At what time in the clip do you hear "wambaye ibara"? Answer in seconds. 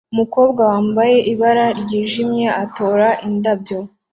0.71-1.65